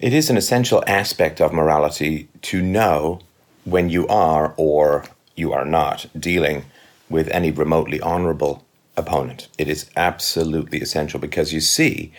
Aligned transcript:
It 0.00 0.12
is 0.12 0.30
an 0.30 0.36
essential 0.36 0.84
aspect 0.86 1.40
of 1.40 1.52
morality 1.52 2.28
to 2.42 2.62
know 2.62 3.18
when 3.64 3.88
you 3.88 4.06
are 4.06 4.54
or 4.56 5.04
you 5.34 5.52
are 5.52 5.64
not 5.64 6.06
dealing 6.16 6.66
with 7.10 7.26
any 7.30 7.50
remotely 7.50 8.00
honorable 8.00 8.64
opponent. 8.96 9.48
It 9.58 9.66
is 9.66 9.90
absolutely 9.96 10.80
essential 10.80 11.18
because 11.18 11.52
you 11.52 11.60
see, 11.60 12.12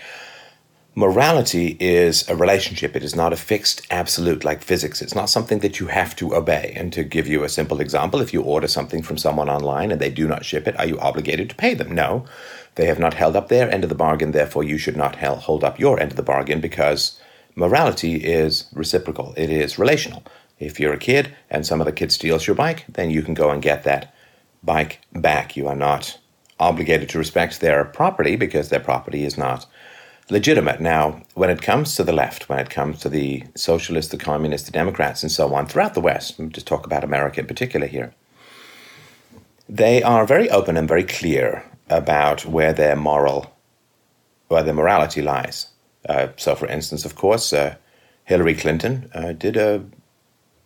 morality 0.93 1.77
is 1.79 2.27
a 2.27 2.35
relationship. 2.35 2.97
It 2.97 3.03
is 3.03 3.15
not 3.15 3.31
a 3.31 3.37
fixed 3.37 3.87
absolute 3.89 4.43
like 4.43 4.61
physics. 4.61 5.01
It's 5.01 5.15
not 5.15 5.29
something 5.29 5.59
that 5.59 5.79
you 5.79 5.87
have 5.87 6.17
to 6.17 6.35
obey. 6.35 6.73
And 6.75 6.91
to 6.91 7.05
give 7.05 7.27
you 7.27 7.45
a 7.45 7.49
simple 7.49 7.79
example, 7.79 8.19
if 8.19 8.33
you 8.33 8.41
order 8.41 8.67
something 8.67 9.01
from 9.01 9.17
someone 9.17 9.49
online 9.49 9.89
and 9.89 10.01
they 10.01 10.11
do 10.11 10.27
not 10.27 10.43
ship 10.43 10.67
it, 10.67 10.77
are 10.77 10.85
you 10.85 10.99
obligated 10.99 11.49
to 11.51 11.55
pay 11.55 11.75
them? 11.75 11.95
No. 11.95 12.25
They 12.75 12.87
have 12.87 12.99
not 12.99 13.13
held 13.13 13.37
up 13.37 13.47
their 13.47 13.73
end 13.73 13.85
of 13.85 13.89
the 13.89 13.95
bargain, 13.95 14.33
therefore, 14.33 14.65
you 14.65 14.77
should 14.77 14.97
not 14.97 15.15
hold 15.15 15.63
up 15.63 15.79
your 15.79 15.97
end 15.97 16.11
of 16.11 16.17
the 16.17 16.23
bargain 16.23 16.59
because 16.59 17.17
morality 17.59 18.15
is 18.15 18.65
reciprocal, 18.73 19.33
it 19.37 19.49
is 19.49 19.77
relational. 19.77 20.23
If 20.57 20.79
you're 20.79 20.93
a 20.93 20.97
kid 20.97 21.35
and 21.49 21.65
some 21.65 21.81
other 21.81 21.91
kid 21.91 22.11
steals 22.11 22.47
your 22.47 22.55
bike, 22.55 22.85
then 22.87 23.09
you 23.09 23.21
can 23.21 23.33
go 23.33 23.49
and 23.49 23.61
get 23.61 23.83
that 23.83 24.13
bike 24.63 25.01
back. 25.13 25.55
You 25.55 25.67
are 25.67 25.75
not 25.75 26.17
obligated 26.59 27.09
to 27.09 27.17
respect 27.17 27.59
their 27.59 27.85
property 27.85 28.35
because 28.35 28.69
their 28.69 28.79
property 28.79 29.23
is 29.23 29.37
not 29.37 29.65
legitimate. 30.29 30.79
Now, 30.79 31.21
when 31.33 31.49
it 31.49 31.61
comes 31.61 31.95
to 31.95 32.03
the 32.03 32.13
left, 32.13 32.49
when 32.49 32.59
it 32.59 32.69
comes 32.69 32.99
to 32.99 33.09
the 33.09 33.43
socialists, 33.55 34.11
the 34.11 34.17
communists, 34.17 34.67
the 34.67 34.73
Democrats, 34.73 35.23
and 35.23 35.31
so 35.31 35.53
on 35.53 35.65
throughout 35.65 35.93
the 35.93 36.01
West, 36.01 36.39
just 36.49 36.67
talk 36.67 36.85
about 36.85 37.03
America 37.03 37.39
in 37.39 37.47
particular 37.47 37.87
here, 37.87 38.13
they 39.67 40.01
are 40.01 40.25
very 40.25 40.49
open 40.49 40.77
and 40.77 40.87
very 40.87 41.03
clear 41.03 41.63
about 41.89 42.45
where 42.45 42.73
their 42.73 42.95
moral, 42.95 43.51
where 44.47 44.63
their 44.63 44.73
morality 44.73 45.21
lies. 45.21 45.67
Uh, 46.09 46.29
so, 46.35 46.55
for 46.55 46.67
instance, 46.67 47.05
of 47.05 47.15
course, 47.15 47.53
uh, 47.53 47.75
Hillary 48.25 48.55
Clinton 48.55 49.09
uh, 49.13 49.31
did 49.31 49.55
a 49.55 49.85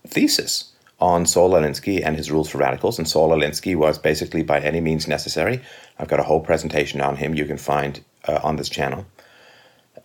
thesis 0.08 0.72
on 1.00 1.26
Saul 1.26 1.52
Alinsky 1.52 2.02
and 2.04 2.16
his 2.16 2.32
rules 2.32 2.50
for 2.50 2.60
radicals. 2.60 2.98
And 2.98 3.08
Saul 3.08 3.30
Alinsky 3.30 3.76
was 3.76 3.98
basically 3.98 4.42
by 4.42 4.62
any 4.62 4.80
means 4.80 5.08
necessary. 5.08 5.62
I've 6.00 6.08
got 6.08 6.22
a 6.22 6.24
whole 6.24 6.40
presentation 6.40 7.02
on 7.02 7.18
him 7.18 7.36
you 7.36 7.46
can 7.46 7.58
find 7.58 8.02
uh, 8.28 8.40
on 8.42 8.56
this 8.56 8.70
channel. 8.70 9.06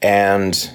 And 0.02 0.70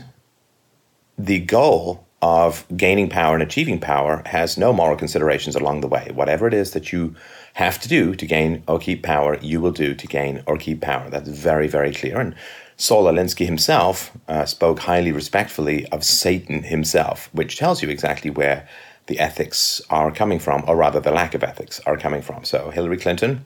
the 1.18 1.40
goal 1.40 2.08
of 2.22 2.66
gaining 2.78 3.10
power 3.10 3.34
and 3.34 3.44
achieving 3.44 3.82
power 3.82 4.22
has 4.26 4.58
no 4.58 4.72
moral 4.72 4.96
considerations 4.96 5.58
along 5.58 5.82
the 5.82 5.90
way. 5.90 6.10
Whatever 6.14 6.48
it 6.48 6.54
is 6.54 6.72
that 6.72 6.94
you 6.94 7.16
have 7.56 7.82
to 7.82 7.90
do 7.90 8.16
to 8.16 8.26
gain 8.26 8.64
or 8.66 8.80
keep 8.80 9.04
power, 9.04 9.38
you 9.42 9.60
will 9.60 9.74
do 9.74 9.94
to 9.94 10.08
gain 10.08 10.42
or 10.48 10.58
keep 10.58 10.80
power. 10.80 11.10
That's 11.10 11.28
very, 11.28 11.68
very 11.68 11.94
clear. 11.94 12.22
And 12.22 12.34
Saul 12.78 13.06
Alinsky 13.06 13.46
himself 13.46 14.12
uh, 14.28 14.46
spoke 14.46 14.80
highly 14.80 15.12
respectfully 15.12 15.86
of 15.88 16.04
Satan 16.04 16.64
himself, 16.64 17.30
which 17.34 17.58
tells 17.58 17.82
you 17.82 17.90
exactly 17.90 18.30
where 18.30 18.68
the 19.08 19.20
ethics 19.20 19.82
are 19.90 20.12
coming 20.12 20.40
from, 20.40 20.64
or 20.68 20.76
rather, 20.76 21.00
the 21.00 21.12
lack 21.12 21.34
of 21.34 21.44
ethics 21.44 21.80
are 21.86 21.98
coming 21.98 22.22
from. 22.22 22.46
So, 22.46 22.70
Hillary 22.70 22.98
Clinton 22.98 23.46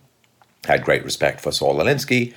had 0.66 0.84
great 0.84 1.04
respect 1.04 1.42
for 1.42 1.52
Saul 1.52 1.78
Alinsky, 1.78 2.34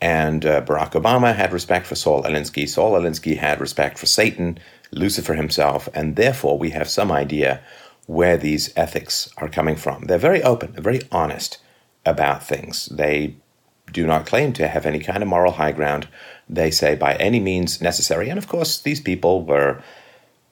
and 0.00 0.44
uh, 0.46 0.62
Barack 0.62 0.92
Obama 0.92 1.34
had 1.34 1.52
respect 1.52 1.86
for 1.86 1.94
Saul 1.94 2.22
Alinsky. 2.22 2.68
Saul 2.68 2.92
Alinsky 2.92 3.36
had 3.36 3.60
respect 3.60 3.98
for 3.98 4.06
Satan, 4.06 4.58
Lucifer 4.92 5.34
himself, 5.34 5.88
and 5.94 6.16
therefore 6.16 6.58
we 6.58 6.70
have 6.70 6.88
some 6.88 7.10
idea 7.10 7.60
where 8.06 8.36
these 8.36 8.72
ethics 8.76 9.28
are 9.38 9.48
coming 9.48 9.76
from. 9.76 10.04
They're 10.04 10.18
very 10.18 10.42
open, 10.42 10.72
very 10.72 11.02
honest 11.10 11.58
about 12.06 12.42
things. 12.42 12.86
They 12.86 13.36
do 13.92 14.06
not 14.06 14.26
claim 14.26 14.52
to 14.54 14.68
have 14.68 14.86
any 14.86 14.98
kind 14.98 15.22
of 15.22 15.28
moral 15.28 15.52
high 15.52 15.72
ground. 15.72 16.08
They 16.48 16.70
say 16.70 16.94
by 16.94 17.14
any 17.16 17.40
means 17.40 17.80
necessary. 17.80 18.28
And 18.28 18.38
of 18.38 18.48
course, 18.48 18.78
these 18.78 19.00
people 19.00 19.44
were 19.44 19.82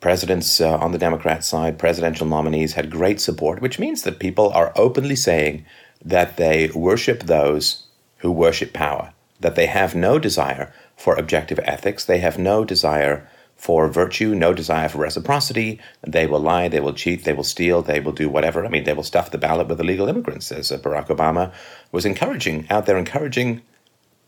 presidents 0.01 0.61
uh, 0.61 0.77
on 0.79 0.93
the 0.93 0.99
Democrat 0.99 1.45
side, 1.45 1.79
presidential 1.79 2.27
nominees 2.27 2.75
had 2.75 2.91
great 2.91 3.21
support, 3.21 3.61
which 3.61 3.79
means 3.79 4.03
that 4.03 4.19
people 4.19 4.51
are 4.51 4.73
openly 4.77 5.17
saying 5.17 5.65
that 6.05 6.37
they 6.37 6.69
worship 6.75 7.25
those 7.25 7.87
who 8.19 8.31
worship 8.31 8.73
power, 8.73 9.13
that 9.41 9.57
they 9.57 9.67
have 9.67 9.95
no 9.95 10.19
desire 10.19 10.73
for 10.97 11.17
objective 11.17 11.59
ethics, 11.65 12.05
they 12.05 12.19
have 12.19 12.39
no 12.39 12.65
desire 12.65 13.29
for 13.57 13.89
virtue, 13.89 14.35
no 14.35 14.53
desire 14.53 14.89
for 14.89 14.99
reciprocity. 14.99 15.81
They 16.07 16.27
will 16.27 16.41
lie, 16.41 16.69
they 16.69 16.81
will 16.81 16.93
cheat, 16.93 17.25
they 17.25 17.33
will 17.33 17.43
steal, 17.43 17.83
they 17.83 18.01
will 18.01 18.13
do 18.13 18.29
whatever. 18.29 18.65
I 18.65 18.69
mean, 18.69 18.85
they 18.85 18.93
will 18.93 19.03
stuff 19.03 19.31
the 19.31 19.39
ballot 19.39 19.69
with 19.69 19.81
illegal 19.81 20.09
immigrants, 20.09 20.53
as 20.53 20.71
uh, 20.71 20.79
Barack 20.79 21.09
Obama 21.09 21.53
was 21.91 22.05
encouraging, 22.05 22.67
out 22.71 22.87
there 22.87 22.99
encouraging 22.99 23.63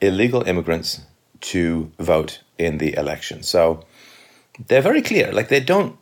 illegal 0.00 0.42
immigrants 0.42 1.02
to 1.40 1.92
vote 1.98 2.42
in 2.56 2.78
the 2.78 2.96
election. 2.96 3.42
So, 3.42 3.84
they're 4.66 4.82
very 4.82 5.02
clear. 5.02 5.32
Like 5.32 5.48
they 5.48 5.60
don't. 5.60 5.96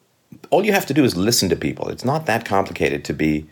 All 0.51 0.65
you 0.65 0.73
have 0.73 0.87
to 0.87 0.95
do 0.95 1.05
is 1.05 1.17
listen 1.17 1.49
to 1.51 1.57
people. 1.57 1.89
It's 1.89 2.05
not 2.05 2.27
that 2.27 2.45
complicated 2.45 3.05
to 3.05 3.13
be 3.13 3.49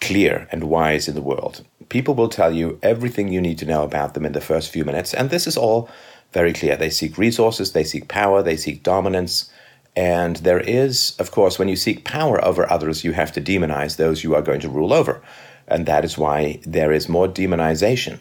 clear 0.00 0.48
and 0.50 0.64
wise 0.64 1.08
in 1.08 1.14
the 1.14 1.22
world. 1.22 1.64
People 1.88 2.14
will 2.14 2.28
tell 2.28 2.54
you 2.54 2.78
everything 2.82 3.28
you 3.28 3.40
need 3.40 3.58
to 3.58 3.66
know 3.66 3.82
about 3.82 4.14
them 4.14 4.26
in 4.26 4.32
the 4.32 4.40
first 4.40 4.70
few 4.70 4.84
minutes, 4.84 5.14
and 5.14 5.30
this 5.30 5.46
is 5.46 5.56
all 5.56 5.88
very 6.32 6.52
clear. 6.52 6.76
They 6.76 6.90
seek 6.90 7.18
resources, 7.18 7.72
they 7.72 7.84
seek 7.84 8.08
power, 8.08 8.42
they 8.42 8.56
seek 8.56 8.82
dominance. 8.82 9.50
And 9.94 10.36
there 10.36 10.60
is, 10.60 11.16
of 11.18 11.30
course, 11.30 11.58
when 11.58 11.68
you 11.68 11.76
seek 11.76 12.04
power 12.04 12.44
over 12.44 12.70
others, 12.70 13.04
you 13.04 13.12
have 13.12 13.32
to 13.32 13.40
demonize 13.40 13.96
those 13.96 14.22
you 14.22 14.34
are 14.34 14.42
going 14.42 14.60
to 14.60 14.68
rule 14.68 14.92
over. 14.92 15.22
And 15.66 15.86
that 15.86 16.04
is 16.04 16.18
why 16.18 16.60
there 16.66 16.92
is 16.92 17.08
more 17.08 17.26
demonization 17.26 18.20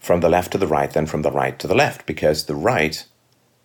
from 0.00 0.20
the 0.20 0.28
left 0.28 0.52
to 0.52 0.58
the 0.58 0.66
right 0.66 0.90
than 0.90 1.06
from 1.06 1.22
the 1.22 1.30
right 1.30 1.58
to 1.60 1.68
the 1.68 1.74
left, 1.74 2.04
because 2.06 2.46
the 2.46 2.56
right 2.56 3.04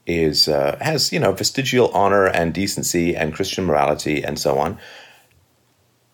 is 0.05 0.47
uh, 0.47 0.77
has 0.79 1.11
you 1.11 1.19
know 1.19 1.33
vestigial 1.33 1.89
honor 1.89 2.25
and 2.25 2.53
decency 2.53 3.15
and 3.15 3.33
Christian 3.33 3.65
morality 3.65 4.23
and 4.23 4.39
so 4.39 4.57
on, 4.57 4.77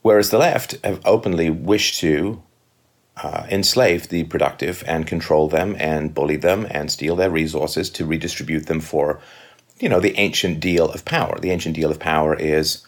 whereas 0.02 0.30
the 0.30 0.38
left 0.38 0.78
have 0.84 1.02
openly 1.06 1.50
wished 1.50 2.00
to 2.00 2.42
uh, 3.18 3.46
enslave 3.50 4.10
the 4.10 4.24
productive 4.24 4.84
and 4.88 5.06
control 5.06 5.48
them 5.48 5.76
and 5.80 6.14
bully 6.14 6.36
them 6.36 6.66
and 6.72 6.92
steal 6.92 7.16
their 7.16 7.30
resources 7.30 7.90
to 7.92 8.06
redistribute 8.06 8.66
them 8.66 8.80
for 8.80 9.20
you 9.80 9.88
know 9.90 10.00
the 10.00 10.18
ancient 10.18 10.60
deal 10.60 10.90
of 10.90 11.06
power. 11.06 11.40
The 11.40 11.52
ancient 11.52 11.76
deal 11.76 11.92
of 11.92 12.00
power 12.00 12.36
is 12.36 12.86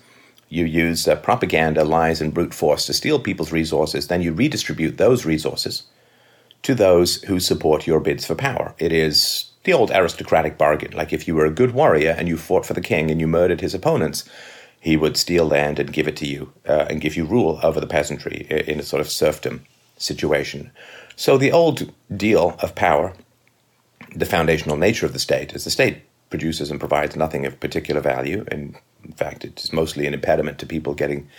you 0.49 0.65
use 0.65 1.07
uh, 1.07 1.15
propaganda, 1.15 1.83
lies, 1.83 2.21
and 2.21 2.33
brute 2.33 2.53
force 2.53 2.85
to 2.85 2.93
steal 2.93 3.19
people's 3.19 3.51
resources, 3.51 4.07
then 4.07 4.21
you 4.21 4.31
redistribute 4.31 4.97
those 4.97 5.25
resources 5.25 5.83
to 6.63 6.75
those 6.75 7.21
who 7.23 7.39
support 7.39 7.87
your 7.87 7.99
bids 7.99 8.25
for 8.25 8.35
power. 8.35 8.73
It 8.77 8.91
is 8.91 9.51
the 9.63 9.73
old 9.73 9.91
aristocratic 9.91 10.57
bargain. 10.57 10.91
Like 10.93 11.11
if 11.11 11.27
you 11.27 11.35
were 11.35 11.45
a 11.45 11.51
good 11.51 11.73
warrior 11.73 12.15
and 12.17 12.27
you 12.27 12.37
fought 12.37 12.65
for 12.65 12.73
the 12.73 12.81
king 12.81 13.11
and 13.11 13.19
you 13.19 13.27
murdered 13.27 13.61
his 13.61 13.73
opponents, 13.73 14.23
he 14.79 14.95
would 14.95 15.17
steal 15.17 15.45
land 15.45 15.79
and 15.79 15.91
give 15.91 16.07
it 16.07 16.15
to 16.17 16.27
you 16.27 16.53
uh, 16.67 16.85
and 16.89 17.01
give 17.01 17.15
you 17.15 17.25
rule 17.25 17.59
over 17.63 17.79
the 17.79 17.87
peasantry 17.87 18.47
in 18.49 18.79
a 18.79 18.83
sort 18.83 19.01
of 19.01 19.09
serfdom 19.09 19.65
situation. 19.97 20.71
So 21.15 21.37
the 21.37 21.51
old 21.51 21.91
deal 22.15 22.55
of 22.59 22.75
power, 22.75 23.13
the 24.15 24.25
foundational 24.25 24.77
nature 24.77 25.05
of 25.05 25.13
the 25.13 25.19
state, 25.19 25.53
is 25.53 25.63
the 25.63 25.69
state 25.69 26.03
produces 26.29 26.71
and 26.71 26.79
provides 26.79 27.15
nothing 27.15 27.45
of 27.45 27.59
particular 27.59 28.01
value. 28.01 28.45
In 28.51 28.75
fact, 29.15 29.45
it's 29.45 29.71
mostly 29.71 30.05
an 30.07 30.13
impediment 30.13 30.59
to 30.59 30.65
people 30.65 30.93
getting 30.93 31.29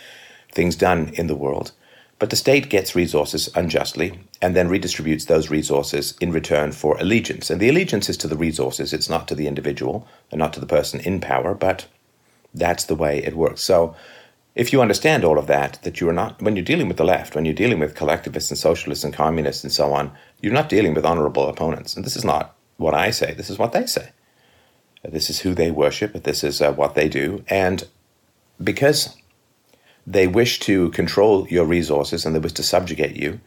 things 0.51 0.75
done 0.75 1.09
in 1.13 1.27
the 1.27 1.35
world. 1.35 1.71
But 2.19 2.31
the 2.31 2.35
state 2.35 2.69
gets 2.69 2.95
resources 2.95 3.49
unjustly 3.53 4.19
and 4.41 4.55
then 4.55 4.69
redistributes 4.69 5.27
those 5.27 5.51
resources 5.51 6.15
in 6.19 6.31
return 6.31 6.71
for 6.71 6.97
allegiance. 6.97 7.51
And 7.51 7.61
the 7.61 7.69
allegiance 7.69 8.09
is 8.09 8.17
to 8.17 8.27
the 8.27 8.37
resources, 8.37 8.91
it's 8.91 9.09
not 9.09 9.27
to 9.27 9.35
the 9.35 9.47
individual 9.47 10.07
and 10.31 10.39
not 10.39 10.53
to 10.53 10.59
the 10.59 10.65
person 10.65 10.99
in 10.99 11.19
power, 11.19 11.53
but 11.53 11.85
that's 12.55 12.85
the 12.85 12.95
way 12.95 13.23
it 13.23 13.35
works. 13.35 13.61
So 13.61 13.95
if 14.57 14.73
you 14.73 14.81
understand 14.81 15.23
all 15.23 15.37
of 15.37 15.45
that, 15.45 15.77
that 15.83 16.01
you 16.01 16.09
are 16.09 16.13
not, 16.13 16.41
when 16.41 16.55
you're 16.55 16.65
dealing 16.65 16.87
with 16.87 16.97
the 16.97 17.03
left, 17.03 17.35
when 17.35 17.45
you're 17.45 17.53
dealing 17.53 17.77
with 17.77 17.93
collectivists 17.93 18.49
and 18.49 18.57
socialists 18.57 19.03
and 19.03 19.13
communists 19.13 19.63
and 19.63 19.71
so 19.71 19.93
on, 19.93 20.11
you're 20.41 20.51
not 20.51 20.67
dealing 20.67 20.95
with 20.95 21.05
honorable 21.05 21.47
opponents. 21.47 21.95
And 21.95 22.03
this 22.03 22.15
is 22.15 22.25
not 22.25 22.55
what 22.77 22.95
I 22.95 23.11
say, 23.11 23.35
this 23.35 23.51
is 23.51 23.59
what 23.59 23.71
they 23.71 23.85
say. 23.85 24.09
This 25.03 25.29
is 25.29 25.41
who 25.41 25.53
they 25.53 25.69
worship, 25.69 26.23
this 26.23 26.43
is 26.43 26.59
uh, 26.59 26.73
what 26.73 26.95
they 26.95 27.07
do. 27.07 27.43
And 27.47 27.87
because 28.61 29.15
they 30.07 30.27
wish 30.27 30.59
to 30.61 30.89
control 30.89 31.47
your 31.49 31.65
resources 31.65 32.25
and 32.25 32.33
they 32.33 32.39
wish 32.39 32.53
to 32.53 32.63
subjugate 32.63 33.15
you, 33.15 33.39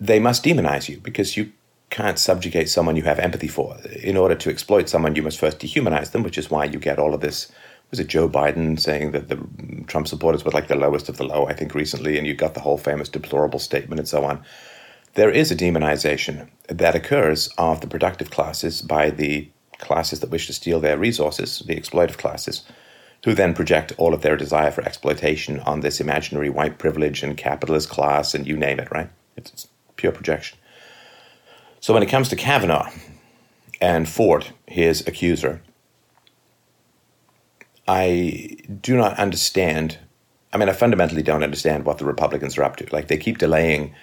they 0.00 0.18
must 0.18 0.44
demonize 0.44 0.88
you 0.88 0.98
because 0.98 1.36
you 1.36 1.52
can't 1.90 2.18
subjugate 2.18 2.68
someone 2.68 2.96
you 2.96 3.04
have 3.04 3.20
empathy 3.20 3.46
for. 3.46 3.76
In 4.02 4.16
order 4.16 4.34
to 4.34 4.50
exploit 4.50 4.88
someone, 4.88 5.14
you 5.14 5.22
must 5.22 5.38
first 5.38 5.60
dehumanize 5.60 6.10
them, 6.10 6.24
which 6.24 6.38
is 6.38 6.50
why 6.50 6.64
you 6.64 6.80
get 6.80 6.98
all 6.98 7.14
of 7.14 7.20
this. 7.20 7.52
Was 7.90 8.00
it 8.00 8.08
Joe 8.08 8.28
Biden 8.28 8.78
saying 8.78 9.12
that 9.12 9.28
the 9.28 9.38
Trump 9.86 10.08
supporters 10.08 10.44
were 10.44 10.50
like 10.50 10.68
the 10.68 10.74
lowest 10.74 11.08
of 11.08 11.16
the 11.16 11.24
low, 11.24 11.46
I 11.46 11.52
think, 11.52 11.74
recently, 11.74 12.18
and 12.18 12.26
you 12.26 12.34
got 12.34 12.54
the 12.54 12.60
whole 12.60 12.78
famous 12.78 13.08
deplorable 13.08 13.58
statement 13.58 14.00
and 14.00 14.08
so 14.08 14.24
on. 14.24 14.42
There 15.14 15.30
is 15.30 15.50
a 15.50 15.56
demonization 15.56 16.48
that 16.68 16.94
occurs 16.94 17.48
of 17.56 17.80
the 17.80 17.86
productive 17.86 18.30
classes 18.30 18.82
by 18.82 19.10
the 19.10 19.48
classes 19.78 20.20
that 20.20 20.30
wish 20.30 20.46
to 20.46 20.52
steal 20.52 20.80
their 20.80 20.98
resources, 20.98 21.60
the 21.60 21.76
exploitive 21.76 22.18
classes, 22.18 22.62
who 23.24 23.34
then 23.34 23.54
project 23.54 23.92
all 23.98 24.14
of 24.14 24.22
their 24.22 24.36
desire 24.36 24.70
for 24.70 24.84
exploitation 24.84 25.60
on 25.60 25.80
this 25.80 26.00
imaginary 26.00 26.50
white 26.50 26.78
privilege 26.78 27.22
and 27.22 27.36
capitalist 27.36 27.88
class 27.88 28.34
and 28.34 28.46
you 28.46 28.56
name 28.56 28.78
it, 28.78 28.90
right? 28.90 29.10
It's, 29.36 29.52
it's 29.52 29.68
pure 29.96 30.12
projection. 30.12 30.58
So 31.80 31.94
when 31.94 32.02
it 32.02 32.08
comes 32.08 32.28
to 32.28 32.36
Kavanaugh 32.36 32.90
and 33.80 34.08
Ford, 34.08 34.48
his 34.66 35.06
accuser, 35.06 35.62
I 37.88 38.56
do 38.80 38.96
not 38.96 39.18
understand. 39.18 39.98
I 40.52 40.58
mean, 40.58 40.68
I 40.68 40.72
fundamentally 40.72 41.22
don't 41.22 41.42
understand 41.42 41.84
what 41.84 41.98
the 41.98 42.04
Republicans 42.04 42.58
are 42.58 42.64
up 42.64 42.76
to. 42.76 42.86
Like, 42.92 43.08
they 43.08 43.16
keep 43.16 43.38
delaying 43.38 43.94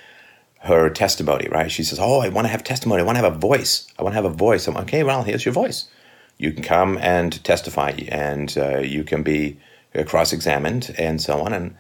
her 0.64 0.90
testimony, 0.90 1.50
right? 1.50 1.70
She 1.70 1.84
says, 1.84 2.00
Oh, 2.00 2.20
I 2.22 2.30
want 2.30 2.46
to 2.46 2.52
have 2.52 2.64
testimony. 2.64 3.02
I 3.02 3.06
want 3.06 3.18
to 3.18 3.24
have 3.24 3.36
a 3.36 3.38
voice. 3.38 3.88
I 4.00 4.04
want 4.04 4.14
to 4.14 4.22
have 4.22 4.26
a 4.26 4.30
voice. 4.30 4.68
I'm 4.68 4.78
okay, 4.78 5.04
well, 5.04 5.24
here's 5.24 5.44
your 5.44 5.54
voice. 5.54 5.90
You 6.38 6.52
can 6.52 6.64
come 6.64 6.98
and 7.00 7.44
testify, 7.44 7.92
and 8.08 8.56
uh, 8.58 8.80
you 8.80 9.04
can 9.04 9.24
be 9.24 9.60
uh, 9.94 10.04
cross 10.04 10.32
examined, 10.32 10.96
and 10.98 11.22
so 11.22 11.42
on. 11.42 11.54
And 11.54 11.76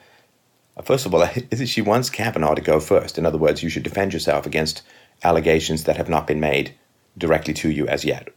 uh, 0.75 0.81
first 0.81 1.05
of 1.05 1.13
all, 1.13 1.25
she 1.65 1.81
wants 1.81 2.09
Kavanaugh 2.09 2.55
to 2.55 2.61
go 2.61 2.79
first. 2.79 3.17
In 3.17 3.25
other 3.25 3.37
words, 3.37 3.63
you 3.63 3.69
should 3.69 3.83
defend 3.83 4.13
yourself 4.13 4.45
against 4.45 4.81
allegations 5.23 5.85
that 5.85 5.97
have 5.97 6.09
not 6.09 6.27
been 6.27 6.41
made 6.41 6.75
directly 7.17 7.53
to 7.53 7.69
you 7.69 7.87
as 7.87 8.03
yet. 8.03 8.32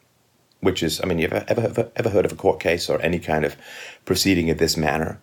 Which 0.60 0.82
is, 0.82 1.00
I 1.02 1.06
mean, 1.06 1.18
you've 1.18 1.32
ever, 1.32 1.62
ever, 1.66 1.90
ever 1.96 2.08
heard 2.10 2.24
of 2.24 2.32
a 2.32 2.36
court 2.36 2.60
case 2.60 2.88
or 2.88 3.00
any 3.02 3.18
kind 3.18 3.44
of 3.44 3.56
proceeding 4.04 4.50
of 4.50 4.58
this 4.58 4.76
manner 4.76 5.20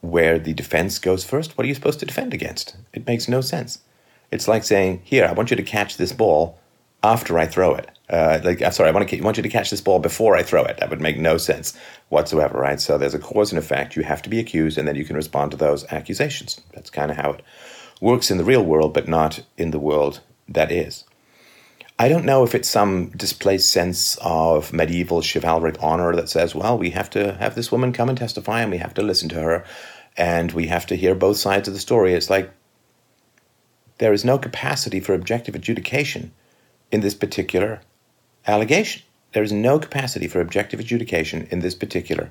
where 0.00 0.38
the 0.38 0.54
defense 0.54 0.98
goes 0.98 1.24
first? 1.24 1.56
What 1.56 1.64
are 1.64 1.68
you 1.68 1.74
supposed 1.74 2.00
to 2.00 2.06
defend 2.06 2.32
against? 2.32 2.76
It 2.92 3.06
makes 3.06 3.28
no 3.28 3.40
sense. 3.40 3.80
It's 4.30 4.48
like 4.48 4.64
saying, 4.64 5.00
"Here, 5.04 5.24
I 5.24 5.32
want 5.32 5.50
you 5.50 5.56
to 5.56 5.62
catch 5.62 5.96
this 5.96 6.12
ball 6.12 6.58
after 7.02 7.38
I 7.38 7.46
throw 7.46 7.74
it." 7.74 7.90
Uh, 8.08 8.38
like, 8.44 8.62
I'm 8.62 8.70
sorry, 8.70 8.88
I 8.88 8.92
want 8.92 9.08
to 9.08 9.20
want 9.20 9.36
you 9.36 9.42
to 9.42 9.48
catch 9.48 9.70
this 9.70 9.80
ball 9.80 9.98
before 9.98 10.36
I 10.36 10.42
throw 10.42 10.64
it. 10.64 10.76
That 10.78 10.90
would 10.90 11.00
make 11.00 11.18
no 11.18 11.38
sense 11.38 11.76
whatsoever, 12.08 12.58
right? 12.58 12.80
So 12.80 12.96
there's 12.96 13.14
a 13.14 13.18
cause 13.18 13.50
and 13.50 13.58
effect. 13.58 13.96
You 13.96 14.04
have 14.04 14.22
to 14.22 14.30
be 14.30 14.38
accused, 14.38 14.78
and 14.78 14.86
then 14.86 14.96
you 14.96 15.04
can 15.04 15.16
respond 15.16 15.50
to 15.50 15.56
those 15.56 15.84
accusations. 15.92 16.60
That's 16.72 16.90
kind 16.90 17.10
of 17.10 17.16
how 17.16 17.32
it 17.32 17.42
works 18.00 18.30
in 18.30 18.38
the 18.38 18.44
real 18.44 18.64
world, 18.64 18.94
but 18.94 19.08
not 19.08 19.42
in 19.58 19.72
the 19.72 19.80
world 19.80 20.20
that 20.48 20.70
is. 20.70 21.04
I 21.98 22.08
don't 22.08 22.26
know 22.26 22.44
if 22.44 22.54
it's 22.54 22.68
some 22.68 23.08
displaced 23.10 23.70
sense 23.70 24.18
of 24.20 24.72
medieval 24.72 25.22
chivalric 25.22 25.82
honor 25.82 26.14
that 26.14 26.28
says, 26.28 26.54
well, 26.54 26.76
we 26.76 26.90
have 26.90 27.08
to 27.10 27.34
have 27.34 27.54
this 27.54 27.72
woman 27.72 27.92
come 27.94 28.10
and 28.10 28.18
testify 28.18 28.60
and 28.60 28.70
we 28.70 28.76
have 28.78 28.92
to 28.94 29.02
listen 29.02 29.30
to 29.30 29.40
her 29.40 29.64
and 30.16 30.52
we 30.52 30.66
have 30.66 30.86
to 30.86 30.96
hear 30.96 31.14
both 31.14 31.38
sides 31.38 31.68
of 31.68 31.74
the 31.74 31.80
story. 31.80 32.12
It's 32.12 32.28
like 32.28 32.50
there 33.96 34.12
is 34.12 34.26
no 34.26 34.38
capacity 34.38 35.00
for 35.00 35.14
objective 35.14 35.54
adjudication 35.54 36.32
in 36.92 37.00
this 37.00 37.14
particular 37.14 37.80
allegation. 38.46 39.02
There 39.32 39.42
is 39.42 39.52
no 39.52 39.78
capacity 39.78 40.28
for 40.28 40.40
objective 40.40 40.80
adjudication 40.80 41.48
in 41.50 41.60
this 41.60 41.74
particular 41.74 42.30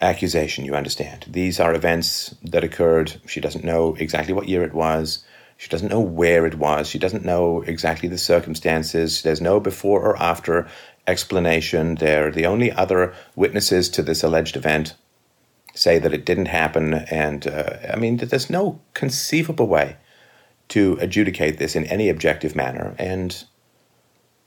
accusation, 0.00 0.64
you 0.64 0.74
understand. 0.74 1.26
These 1.28 1.60
are 1.60 1.74
events 1.74 2.34
that 2.42 2.64
occurred. 2.64 3.20
She 3.26 3.40
doesn't 3.40 3.64
know 3.64 3.94
exactly 3.98 4.32
what 4.32 4.48
year 4.48 4.62
it 4.64 4.72
was. 4.72 5.22
She 5.62 5.68
doesn't 5.68 5.90
know 5.90 6.00
where 6.00 6.44
it 6.44 6.56
was. 6.56 6.88
She 6.88 6.98
doesn't 6.98 7.24
know 7.24 7.62
exactly 7.62 8.08
the 8.08 8.18
circumstances. 8.18 9.22
There's 9.22 9.40
no 9.40 9.60
before 9.60 10.00
or 10.02 10.20
after 10.20 10.66
explanation. 11.06 11.94
There, 11.94 12.32
the 12.32 12.46
only 12.46 12.72
other 12.72 13.14
witnesses 13.36 13.88
to 13.90 14.02
this 14.02 14.24
alleged 14.24 14.56
event 14.56 14.96
say 15.72 16.00
that 16.00 16.12
it 16.12 16.26
didn't 16.26 16.46
happen. 16.46 16.94
And 16.94 17.46
uh, 17.46 17.76
I 17.88 17.94
mean, 17.94 18.16
there's 18.16 18.50
no 18.50 18.80
conceivable 18.94 19.68
way 19.68 19.98
to 20.70 20.98
adjudicate 21.00 21.58
this 21.58 21.76
in 21.76 21.84
any 21.84 22.08
objective 22.08 22.56
manner. 22.56 22.96
And 22.98 23.44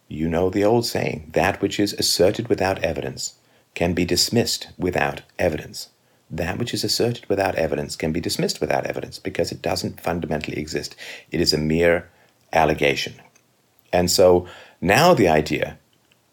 you 0.09 0.27
know 0.27 0.49
the 0.49 0.65
old 0.65 0.85
saying 0.85 1.29
that 1.31 1.61
which 1.61 1.79
is 1.79 1.93
asserted 1.93 2.49
without 2.49 2.83
evidence 2.83 3.35
can 3.73 3.93
be 3.93 4.03
dismissed 4.03 4.67
without 4.77 5.21
evidence. 5.39 5.87
That 6.29 6.57
which 6.57 6.73
is 6.73 6.83
asserted 6.83 7.27
without 7.27 7.55
evidence 7.55 7.95
can 7.95 8.11
be 8.11 8.19
dismissed 8.19 8.59
without 8.59 8.85
evidence 8.85 9.19
because 9.19 9.51
it 9.51 9.61
doesn't 9.61 10.01
fundamentally 10.01 10.57
exist. 10.57 10.95
It 11.31 11.39
is 11.39 11.53
a 11.53 11.57
mere 11.57 12.09
allegation. 12.51 13.13
And 13.93 14.09
so 14.09 14.47
now 14.81 15.13
the 15.13 15.27
idea 15.27 15.77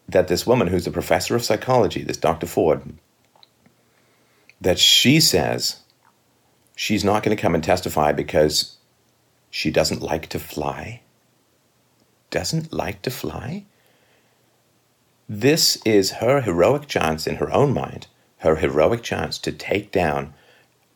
that 0.09 0.29
this 0.29 0.47
woman 0.47 0.69
who's 0.69 0.87
a 0.87 0.91
professor 0.91 1.37
of 1.37 1.45
psychology, 1.45 2.03
this 2.03 2.17
Dr. 2.17 2.47
Ford, 2.47 2.83
that 4.61 4.79
she 4.79 5.21
says 5.21 5.81
she's 6.77 7.05
not 7.05 7.23
going 7.23 7.37
to 7.37 7.41
come 7.41 7.55
and 7.55 7.63
testify 7.63 8.13
because 8.13 8.77
she 9.51 9.71
doesn't 9.71 10.03
like 10.03 10.29
to 10.29 10.39
fly? 10.39 11.03
Doesn't 12.31 12.73
like 12.73 13.03
to 13.03 13.11
fly? 13.11 13.65
This 15.29 15.77
is 15.85 16.13
her 16.13 16.41
heroic 16.41 16.87
chance 16.87 17.27
in 17.27 17.37
her 17.37 17.53
own 17.53 17.73
mind, 17.73 18.07
her 18.43 18.57
heroic 18.57 19.03
chance 19.03 19.39
to 19.39 19.53
take 19.53 19.93
down 19.93 20.35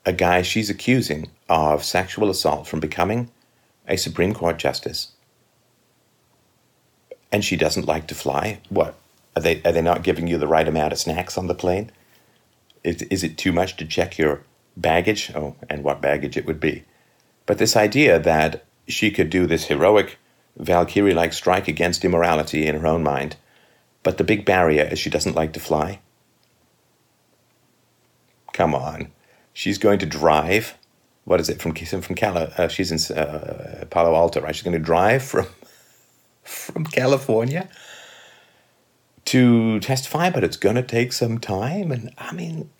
a 0.04 0.12
guy 0.12 0.42
she's 0.42 0.68
accusing 0.68 1.30
of 1.48 1.84
sexual 1.84 2.28
assault 2.28 2.66
from 2.66 2.80
becoming 2.80 3.30
a 3.86 3.96
Supreme 3.96 4.34
Court 4.34 4.58
justice. 4.58 5.12
And 7.30 7.44
she 7.44 7.56
doesn't 7.56 7.86
like 7.86 8.08
to 8.08 8.16
fly. 8.16 8.60
What? 8.68 8.96
Are 9.36 9.42
they, 9.42 9.62
are 9.62 9.70
they 9.70 9.82
not 9.82 10.02
giving 10.02 10.26
you 10.26 10.38
the 10.38 10.48
right 10.48 10.66
amount 10.66 10.92
of 10.92 10.98
snacks 10.98 11.38
on 11.38 11.46
the 11.46 11.54
plane? 11.54 11.92
Is, 12.82 13.02
is 13.02 13.22
it 13.22 13.38
too 13.38 13.52
much 13.52 13.76
to 13.76 13.84
check 13.84 14.18
your 14.18 14.42
baggage? 14.76 15.30
Oh, 15.34 15.54
and 15.70 15.84
what 15.84 16.00
baggage 16.00 16.36
it 16.36 16.46
would 16.46 16.58
be. 16.58 16.84
But 17.44 17.58
this 17.58 17.76
idea 17.76 18.18
that 18.18 18.64
she 18.88 19.12
could 19.12 19.30
do 19.30 19.46
this 19.46 19.66
heroic, 19.66 20.18
Valkyrie 20.56 21.14
like 21.14 21.32
strike 21.32 21.68
against 21.68 22.04
immorality 22.04 22.66
in 22.66 22.80
her 22.80 22.86
own 22.88 23.04
mind, 23.04 23.36
but 24.02 24.18
the 24.18 24.24
big 24.24 24.44
barrier 24.44 24.88
is 24.90 24.98
she 24.98 25.10
doesn't 25.10 25.36
like 25.36 25.52
to 25.52 25.60
fly. 25.60 26.00
Come 28.56 28.74
on. 28.74 29.12
She's 29.52 29.76
going 29.76 29.98
to 29.98 30.06
drive. 30.06 30.78
What 31.24 31.40
is 31.40 31.50
it 31.50 31.60
from 31.60 31.74
from 31.74 32.14
Cali- 32.14 32.50
uh, 32.56 32.68
She's 32.68 32.90
in 32.90 33.14
uh, 33.14 33.84
Palo 33.90 34.14
Alto, 34.14 34.40
right? 34.40 34.56
She's 34.56 34.62
going 34.62 34.72
to 34.72 34.82
drive 34.82 35.22
from 35.22 35.46
from 36.42 36.86
California 36.86 37.68
to 39.26 39.78
testify, 39.80 40.30
but 40.30 40.42
it's 40.42 40.56
going 40.56 40.76
to 40.76 40.82
take 40.82 41.12
some 41.12 41.38
time. 41.38 41.92
And 41.92 42.14
I 42.16 42.32
mean, 42.32 42.70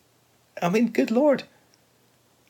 I 0.62 0.70
mean, 0.70 0.88
good 0.93 1.11
lord. 1.11 1.43